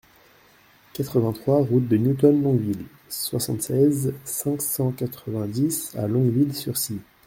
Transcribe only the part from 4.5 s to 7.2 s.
cent quatre-vingt-dix à Longueville-sur-Scie